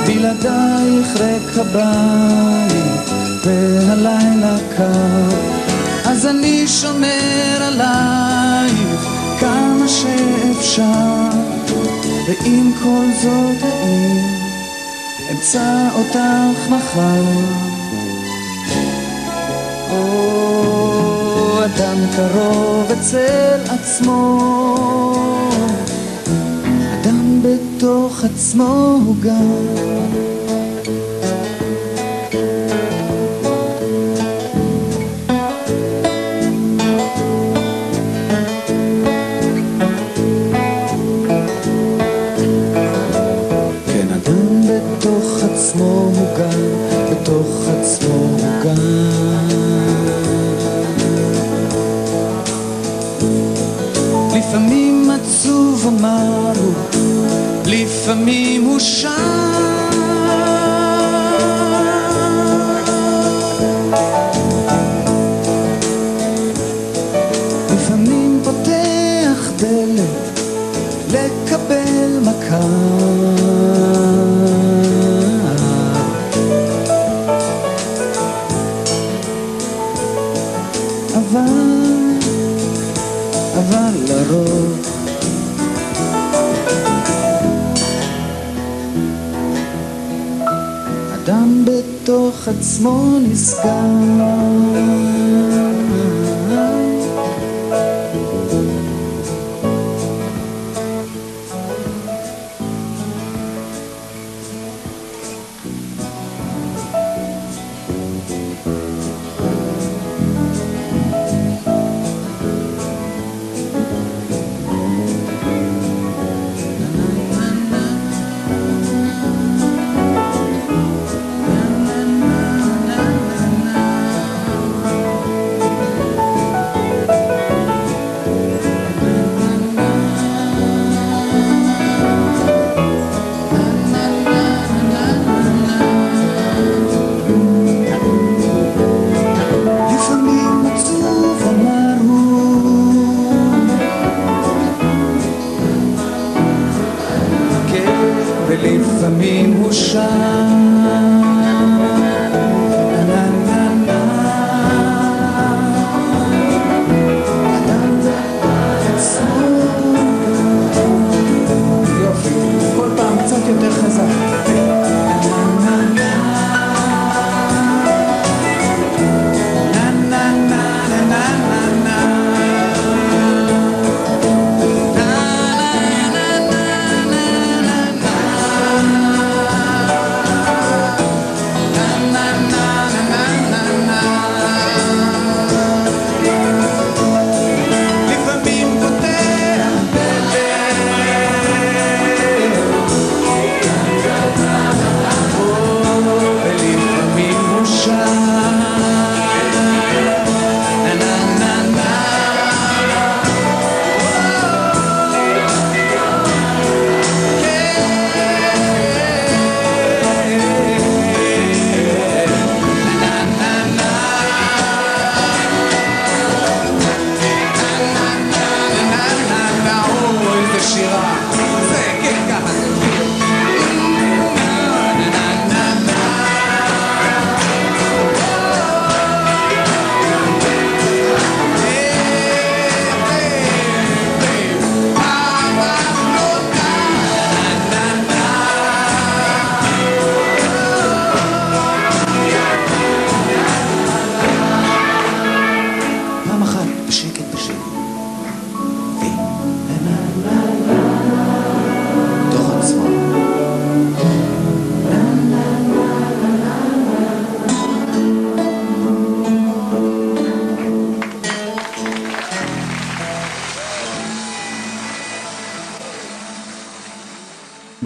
בלעדייך 0.07 1.21
ריק 1.21 1.59
הבית, 1.59 3.11
והלילה 3.45 4.57
קר. 4.77 5.37
אז 6.05 6.27
אני 6.27 6.69
שומר 6.69 7.59
עלייך 7.61 9.07
כמה 9.41 9.89
שאפשר, 9.89 11.29
ועם 12.27 12.73
כל 12.83 13.07
זאת 13.23 13.63
האם 13.63 14.42
אמצא 15.43 15.89
אותך 15.95 16.69
מחר. 16.71 17.23
או 19.91 21.65
אדם 21.65 21.99
קרוב 22.17 22.93
אצל 22.93 23.61
עצמו, 23.69 24.39
אדם 26.95 27.43
בתוך 27.43 28.25
עצמו 28.25 28.99
הוא 29.07 29.17
גר. 29.21 30.32
בתוך 47.33 47.72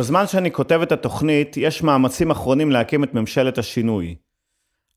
בזמן 0.06 0.26
שאני 0.26 0.52
כותב 0.52 0.80
את 0.82 0.92
התוכנית, 0.92 1.56
יש 1.56 1.82
מאמצים 1.82 2.30
אחרונים 2.30 2.70
להקים 2.70 3.04
את 3.04 3.14
ממשלת 3.14 3.58
השינוי. 3.58 4.14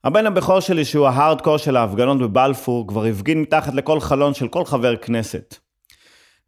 הבן 0.03 0.25
הבכור 0.25 0.59
שלי, 0.59 0.85
שהוא 0.85 1.07
ההארדקור 1.07 1.57
של 1.57 1.77
ההפגנות 1.77 2.19
בבלפור, 2.19 2.87
כבר 2.87 3.05
הפגין 3.05 3.41
מתחת 3.41 3.73
לכל 3.73 3.99
חלון 3.99 4.33
של 4.33 4.47
כל 4.47 4.65
חבר 4.65 4.95
כנסת. 4.95 5.55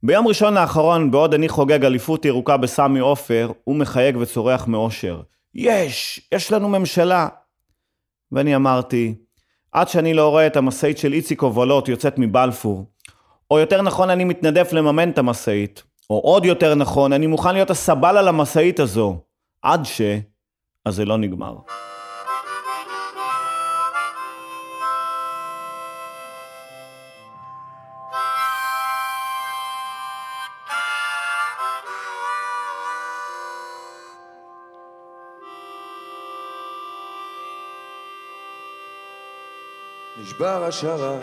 ביום 0.03 0.27
ראשון 0.27 0.57
האחרון, 0.57 1.11
בעוד 1.11 1.33
אני 1.33 1.49
חוגג 1.49 1.85
אליפות 1.85 2.25
ירוקה 2.25 2.57
בסמי 2.57 2.99
עופר, 2.99 3.51
הוא 3.63 3.75
מחייג 3.75 4.17
וצורח 4.17 4.67
מאושר. 4.67 5.21
יש! 5.55 6.21
יש 6.33 6.51
לנו 6.51 6.69
ממשלה! 6.69 7.27
ואני 8.31 8.55
אמרתי, 8.55 9.15
עד 9.71 9.89
שאני 9.89 10.13
לא 10.13 10.29
רואה 10.29 10.47
את 10.47 10.55
המשאית 10.55 10.97
של 10.97 11.13
איציק 11.13 11.41
הובלות 11.41 11.87
יוצאת 11.87 12.17
מבלפור, 12.17 12.85
או 13.51 13.59
יותר 13.59 13.81
נכון, 13.81 14.09
אני 14.09 14.23
מתנדף 14.23 14.73
לממן 14.73 15.09
את 15.09 15.17
המשאית, 15.17 15.83
או 16.11 16.19
עוד 16.19 16.45
יותר 16.45 16.75
נכון, 16.75 17.13
אני 17.13 17.27
מוכן 17.27 17.53
להיות 17.53 17.69
הסבל 17.69 18.17
על 18.17 18.27
המשאית 18.27 18.79
הזו, 18.79 19.17
עד 19.61 19.85
ש... 19.85 20.01
אז 20.85 20.95
זה 20.95 21.05
לא 21.05 21.17
נגמר. 21.17 21.55
נשבר 40.21 40.63
השרב, 40.63 41.19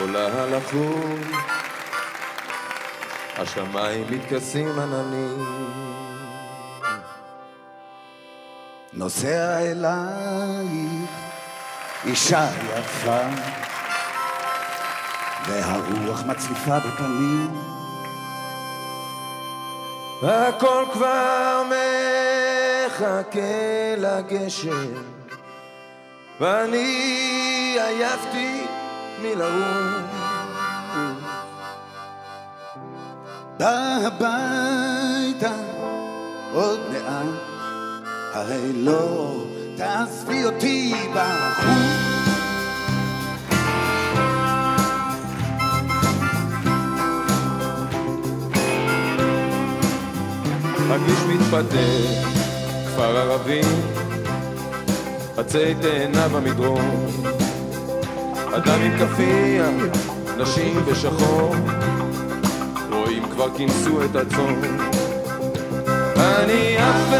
עולה 0.00 0.42
הלחות, 0.42 1.61
השמיים 3.36 4.06
מתכסים 4.10 4.78
עננים. 4.78 5.44
נוסע 8.92 9.58
אלייך, 9.58 11.10
אישה 12.06 12.48
יפה, 12.76 13.20
והרוח 15.46 16.22
מצליפה 16.26 16.78
בפנים. 16.78 17.60
הכל 20.22 20.84
כבר 20.92 21.62
מחכה 22.86 23.40
לגשם, 23.98 24.92
ואני 26.40 27.78
עייפתי 27.80 28.66
מלרוץ. 29.22 30.11
בא 33.62 33.98
הביתה 34.06 35.52
עוד 36.52 36.80
מעט, 36.92 37.26
הרי 38.32 38.72
לא 38.72 39.44
תעזבי 39.76 40.44
אותי 40.44 40.94
בחוץ. 41.14 42.12
הכביש 50.90 51.20
מתפתח, 51.28 52.28
כפר 52.86 53.16
ערבי, 53.16 53.60
עצי 55.36 55.74
תאנה 55.82 56.28
במדרון, 56.28 57.06
אדם 58.54 58.80
עם 58.80 58.98
כאפיה, 58.98 59.70
נשים 60.38 60.84
בשחור, 60.90 61.54
כבר 63.42 63.56
כינסו 63.56 64.04
את 64.04 64.16
הצאן. 64.16 64.60
אני 66.16 66.76
עף 66.78 67.12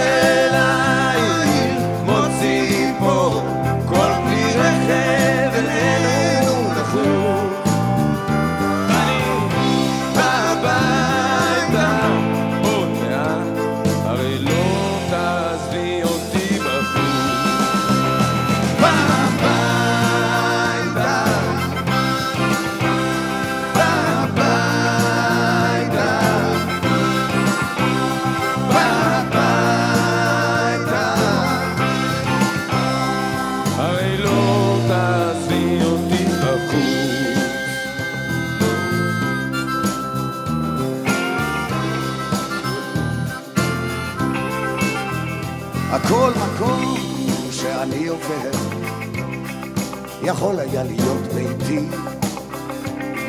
יכול 50.33 50.59
היה 50.61 50.83
להיות 50.83 51.23
ביתי, 51.35 51.87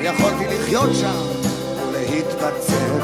יכולתי 0.02 0.46
לחיות 0.48 0.90
שם 0.94 1.24
ולהתבצר, 1.78 2.96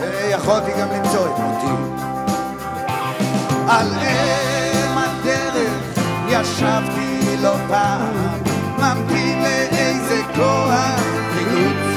ויכולתי 0.00 0.70
גם 0.80 0.88
למצוא 0.88 1.26
את 1.26 1.38
מותי. 1.38 1.82
על 3.68 3.86
אם 3.92 4.98
הדרך 4.98 5.98
ישבתי 6.28 7.36
לא 7.42 7.54
פעם, 7.68 8.16
ממתין 8.78 9.42
לאיזה 9.42 10.22
כוח 10.36 11.00
חילוץ. 11.34 11.92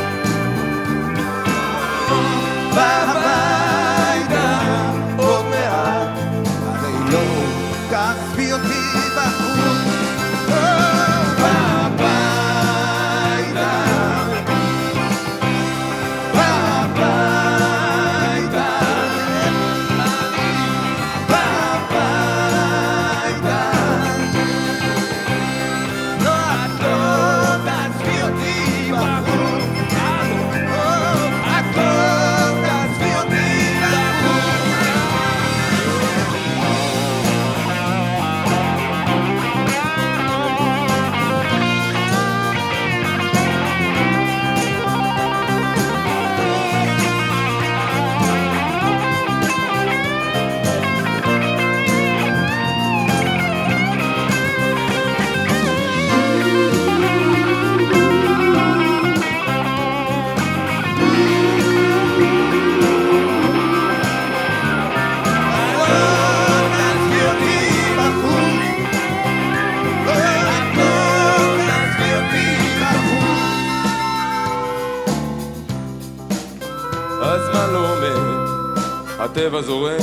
selber 79.45 79.63
so, 79.63 79.94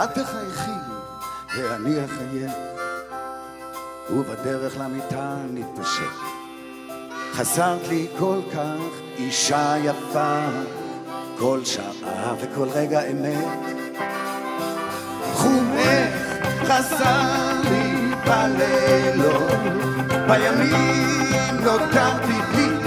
ואת 0.00 0.18
תחייכי, 0.18 0.70
ואני 1.56 2.04
אחייך, 2.04 2.52
ובדרך 4.10 4.76
למיטה 4.78 5.36
נתפשט. 5.50 6.16
חסרת 7.32 7.88
לי 7.88 8.06
כל 8.18 8.38
כך 8.52 8.78
אישה 9.16 9.74
יפה, 9.84 10.38
כל 11.38 11.60
שעה 11.64 12.34
וכל 12.40 12.68
רגע 12.68 13.02
אמת. 13.10 13.44
חומך 15.34 16.14
חסר 16.64 17.60
לי 17.70 18.14
בלילות, 18.24 19.52
בימים 20.28 21.56
נותרתי 21.64 22.34
בלי 22.52 22.79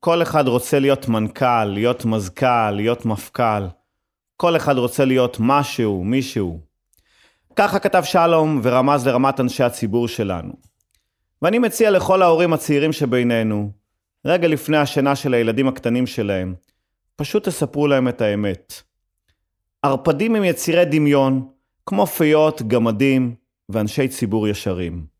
כל 0.00 0.22
אחד 0.22 0.48
רוצה 0.48 0.78
להיות 0.78 1.08
מנכ"ל, 1.08 1.64
להיות 1.64 2.04
מזכ"ל, 2.04 2.70
להיות 2.70 3.06
מפכ"ל. 3.06 3.66
כל 4.36 4.56
אחד 4.56 4.78
רוצה 4.78 5.04
להיות 5.04 5.36
משהו, 5.40 6.04
מישהו. 6.04 6.60
ככה 7.56 7.78
כתב 7.78 8.02
שלום 8.04 8.60
ורמז 8.62 9.06
לרמת 9.06 9.40
אנשי 9.40 9.62
הציבור 9.62 10.08
שלנו. 10.08 10.52
ואני 11.42 11.58
מציע 11.58 11.90
לכל 11.90 12.22
ההורים 12.22 12.52
הצעירים 12.52 12.92
שבינינו, 12.92 13.70
רגע 14.24 14.48
לפני 14.48 14.76
השינה 14.76 15.16
של 15.16 15.34
הילדים 15.34 15.68
הקטנים 15.68 16.06
שלהם, 16.06 16.54
פשוט 17.16 17.48
תספרו 17.48 17.86
להם 17.86 18.08
את 18.08 18.20
האמת. 18.20 18.82
ערפדים 19.82 20.36
הם 20.36 20.44
יצירי 20.44 20.84
דמיון, 20.84 21.48
כמו 21.86 22.06
פיות, 22.06 22.62
גמדים 22.62 23.34
ואנשי 23.68 24.08
ציבור 24.08 24.48
ישרים. 24.48 25.19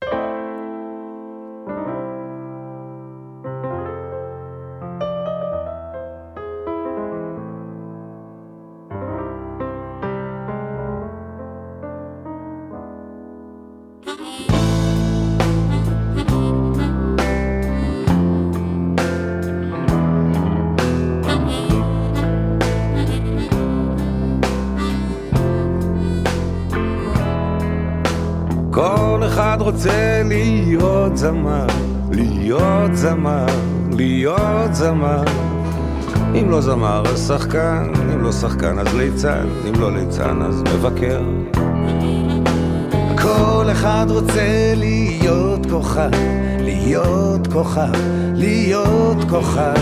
כוכב, 47.71 47.93
להיות 48.35 49.17
כוכב. 49.29 49.75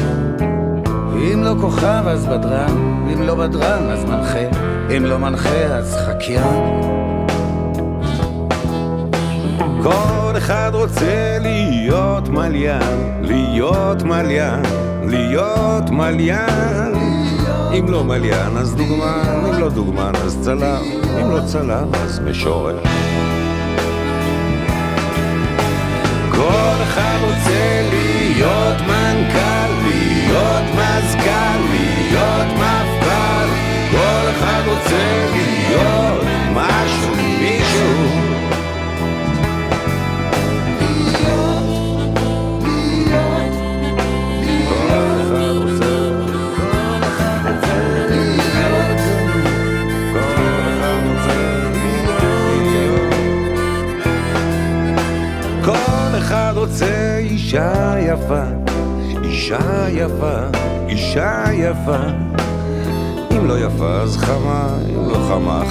אם 1.15 1.43
לא 1.45 1.55
כוכב 1.61 2.03
אז 2.07 2.27
בדרן, 2.27 3.07
אם 3.13 3.23
לא 3.23 3.35
בדרן 3.35 3.91
אז 3.91 4.05
מנחה, 4.05 4.59
אם 4.97 5.05
לא 5.05 5.19
מנחה 5.19 5.65
אז 5.65 5.97
חקיין. 5.97 6.81
כל 9.83 10.33
אחד 10.37 10.71
רוצה 10.75 11.39
להיות 11.41 12.29
מליין, 12.29 13.23
להיות 13.23 14.03
מליין, 14.03 14.63
להיות 15.03 15.91
מליין. 15.91 16.95
אם 17.79 17.89
לא 17.89 18.05
מליין 18.05 18.57
אז 18.57 18.75
דוגמן, 18.75 19.45
אם 19.49 19.61
לא 19.61 19.69
דוגמן 19.69 20.13
אז 20.25 20.39
צלם, 20.43 20.83
אם 21.21 21.31
לא 21.31 21.41
צלם 21.47 21.89
אז 21.95 22.21
משורר. 22.21 22.79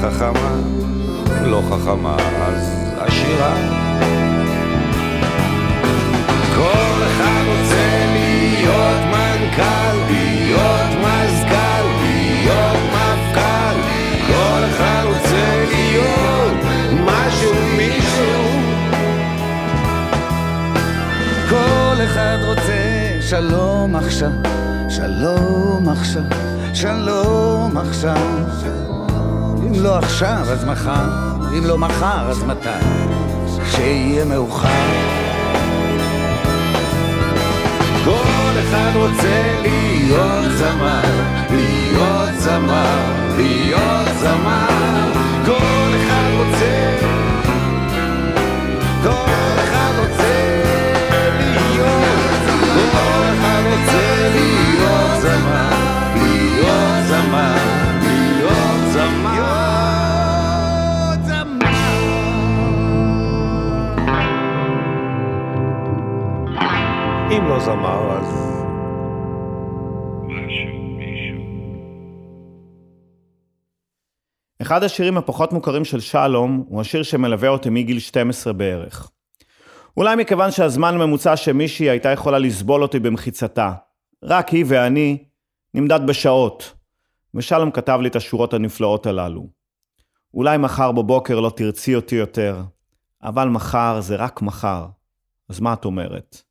חכמה, 0.01 0.51
לא 1.45 1.61
חכמה 1.69 2.17
אז 2.47 2.93
עשירה. 2.97 3.55
כל 6.55 7.03
אחד 7.07 7.43
רוצה 7.47 8.05
להיות 8.13 9.01
מנכ"ל, 9.11 9.95
להיות 10.09 10.89
מזכ"ל, 10.99 11.83
להיות 12.03 12.77
מפכ"ל. 12.93 13.75
כל 14.27 14.61
אחד 14.69 15.03
רוצה 15.05 15.65
להיות 15.69 16.53
משהו, 17.05 17.53
מישהו. 17.77 18.43
כל 21.49 22.03
אחד 22.05 22.37
רוצה 22.47 23.17
שלום 23.21 23.95
עכשיו, 23.95 24.31
שלום 24.89 25.89
עכשיו, 25.89 26.23
שלום 26.73 27.77
עכשיו. 27.77 28.76
אם 29.77 29.83
לא 29.83 29.97
עכשיו 29.97 30.43
אז 30.51 30.65
מחר, 30.65 31.09
אם 31.57 31.65
לא 31.65 31.77
מחר 31.77 32.29
אז 32.29 32.43
מתי? 32.43 32.69
כשיהיה 33.63 34.25
מאוחר. 34.25 34.67
כל 38.05 38.59
אחד 38.59 38.91
רוצה 38.95 39.61
להיות 39.61 40.51
זמר, 40.57 41.01
להיות 41.49 42.35
זמר, 42.39 42.97
להיות 43.37 44.07
זמר. 44.19 45.11
כל 45.45 45.89
אחד 45.97 46.29
רוצה, 46.37 46.97
כל 49.03 49.36
לא 67.29 67.59
זמר, 67.59 68.11
אז... 68.11 68.47
אחד 74.61 74.83
השירים 74.83 75.17
הפחות 75.17 75.53
מוכרים 75.53 75.85
של 75.85 75.99
שלום 75.99 76.63
הוא 76.67 76.81
השיר 76.81 77.03
שמלווה 77.03 77.49
אותי 77.49 77.69
מגיל 77.69 77.99
12 77.99 78.53
בערך. 78.53 79.11
אולי 79.97 80.15
מכיוון 80.15 80.51
שהזמן 80.51 80.95
הממוצע 80.95 81.35
שמישהי 81.35 81.89
הייתה 81.89 82.09
יכולה 82.09 82.39
לסבול 82.39 82.81
אותי 82.81 82.99
במחיצתה, 82.99 83.73
רק 84.23 84.49
היא 84.49 84.65
ואני, 84.67 85.17
נמדד 85.73 85.99
בשעות, 86.07 86.73
ושלום 87.35 87.71
כתב 87.71 87.99
לי 88.01 88.09
את 88.09 88.15
השורות 88.15 88.53
הנפלאות 88.53 89.05
הללו. 89.05 89.47
אולי 90.33 90.57
מחר 90.57 90.91
בבוקר 90.91 91.39
לא 91.39 91.49
תרצי 91.55 91.95
אותי 91.95 92.15
יותר, 92.15 92.61
אבל 93.23 93.47
מחר 93.47 94.01
זה 94.01 94.15
רק 94.15 94.41
מחר. 94.41 94.85
אז 95.49 95.59
מה 95.59 95.73
את 95.73 95.85
אומרת? 95.85 96.46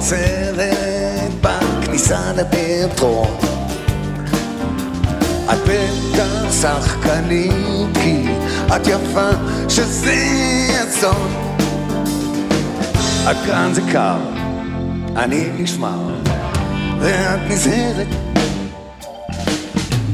עוצרת 0.00 1.30
בכניסה 1.40 2.32
לפטרון. 2.32 3.36
את 5.52 5.58
בטח 5.66 6.52
שחקנית 6.62 7.96
כי 8.02 8.24
את 8.76 8.86
יפה 8.86 9.30
שזה 9.68 10.14
אסון. 10.88 11.32
כאן 13.46 13.70
זה 13.74 13.82
קר, 13.92 14.18
אני 15.16 15.48
נשמר, 15.58 16.14
ואת 17.00 17.40
נזהרת. 17.48 18.06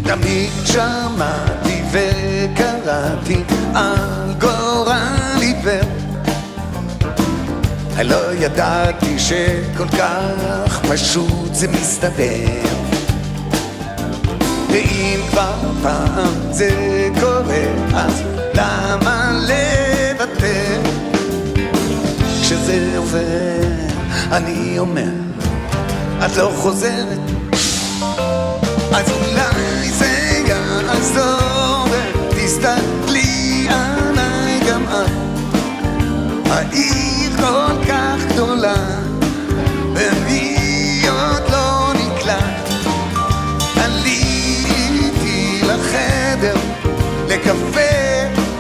תמיד 0.02 0.50
שמעתי 0.64 1.82
וקראתי 1.92 3.42
על 3.74 4.34
גורל 4.40 5.40
עיוור 5.40 6.05
לא 8.04 8.34
ידעתי 8.34 9.18
שכל 9.18 9.88
כך 9.88 10.80
פשוט 10.90 11.54
זה 11.54 11.68
מסתבר 11.68 12.66
ואם 14.70 15.20
כבר 15.30 15.54
פעם 15.82 16.34
זה 16.50 16.70
קורה 17.20 17.64
אז 17.94 18.22
למה 18.54 19.40
לוותר? 19.48 20.80
כשזה 22.42 22.94
עובר 22.96 23.86
אני 24.32 24.78
אומר 24.78 25.10
את 26.26 26.36
לא 26.36 26.52
חוזרת. 26.56 27.20
אז 28.92 29.10
אולי 29.10 29.90
זה 29.90 30.42
יעזור 30.48 31.86
ותסתכלי 32.30 33.68
עליי 33.70 34.60
גם 34.70 34.84
את. 34.88 35.10
כל 36.46 37.15
נפלא, 38.66 38.74
ומי 39.94 41.02
עוד 41.08 41.50
לא 41.50 41.92
נקלע. 41.94 42.38
עליתי 43.76 45.60
לחדר, 45.62 46.56
לקפה 47.28 47.80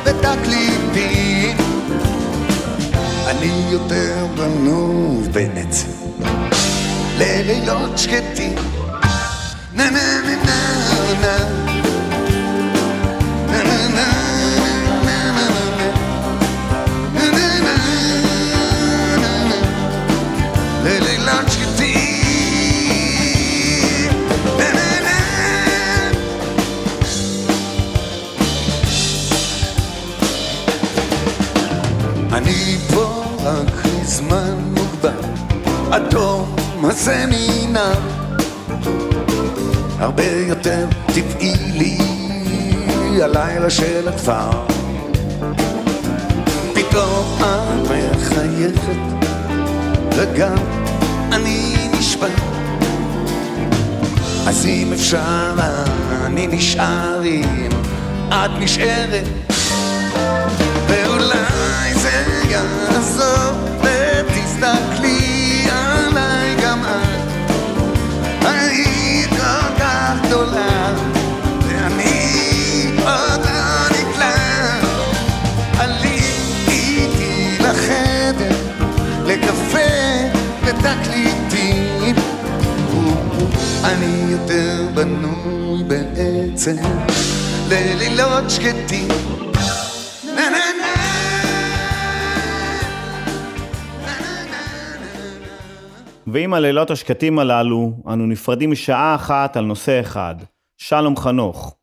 ותקליטים. 0.04 1.56
אני 3.26 3.66
יותר 3.70 4.26
בנובנת, 4.36 5.74
ללילות 7.18 7.98
שקטים. 7.98 8.54
נה 9.72 9.90
נה 9.90 10.20
נה 10.24 10.36
נה 10.44 11.14
נה 11.20 11.65
הרבה 40.16 40.30
יותר 40.48 40.86
טבעי 41.06 41.52
לי 41.72 41.98
הלילה 43.22 43.70
של 43.70 44.08
הכפר 44.08 44.50
פתאום 46.74 47.38
את 47.40 47.90
מחייכת 47.90 49.26
וגם 50.16 50.56
אני 51.32 51.88
נשבע. 51.98 52.26
אז 54.46 54.66
אם 54.66 54.92
אפשר 54.92 55.54
אני 56.26 56.46
נשאר 56.46 57.24
אם 57.24 57.68
את 58.28 58.50
נשארת. 58.58 59.24
ואולי 60.88 61.94
זה 61.94 62.24
יעזור 62.48 63.52
ותסתכלי 63.80 65.25
כך 70.36 70.42
גדולה 70.42 70.94
ואני 71.66 72.90
עוד 73.00 73.40
לא 73.44 73.88
נקלט 73.88 74.84
עליתי 75.78 77.08
לחדר 77.60 78.56
לקפה 79.26 79.78
ותקליטים 80.64 82.14
אני 83.84 84.32
יותר 84.32 84.86
בנוי 84.94 85.82
בעצם 85.84 86.76
ללילות 87.68 88.50
שקטים 88.50 89.08
ועם 96.26 96.54
הלילות 96.54 96.90
השקטים 96.90 97.38
הללו, 97.38 97.92
אנו 98.08 98.26
נפרדים 98.26 98.70
משעה 98.70 99.14
אחת 99.14 99.56
על 99.56 99.64
נושא 99.64 100.00
אחד, 100.00 100.34
שלום 100.76 101.16
חנוך. 101.16 101.76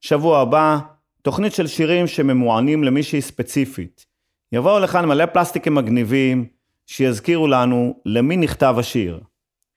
שבוע 0.00 0.40
הבא, 0.40 0.78
תוכנית 1.22 1.52
של 1.52 1.66
שירים 1.66 2.06
שממוענים 2.06 2.84
למישהי 2.84 3.20
ספציפית. 3.20 4.06
יבואו 4.52 4.80
לכאן 4.80 5.04
מלא 5.04 5.26
פלסטיקים 5.26 5.74
מגניבים, 5.74 6.46
שיזכירו 6.86 7.46
לנו 7.46 8.00
למי 8.06 8.36
נכתב 8.36 8.74
השיר. 8.78 9.20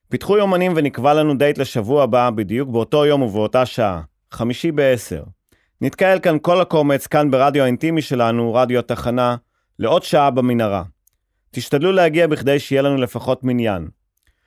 פיתחו 0.10 0.38
יומנים 0.38 0.74
ונקבע 0.76 1.14
לנו 1.14 1.38
דייט 1.38 1.58
לשבוע 1.58 2.04
הבא, 2.04 2.30
בדיוק 2.30 2.70
באותו 2.70 3.06
יום 3.06 3.22
ובאותה 3.22 3.66
שעה, 3.66 4.02
חמישי 4.32 4.72
בעשר. 4.72 5.24
נתקהל 5.82 6.20
כאן 6.20 6.38
כל 6.42 6.62
הקומץ, 6.62 7.08
כאן 7.08 7.32
ברדיו 7.32 7.64
האינטימי 7.64 8.02
שלנו, 8.02 8.54
רדיו 8.54 8.80
התחנה, 8.80 9.36
לעוד 9.80 10.04
שעה 10.04 10.32
במנהרה. 10.32 10.84
תשתדלו 11.52 11.92
להגיע 11.92 12.28
בכדי 12.28 12.60
שיהיה 12.60 12.82
לנו 12.82 12.98
לפחות 12.98 13.44
מניין. 13.44 13.88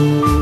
Ooh. 0.00 0.39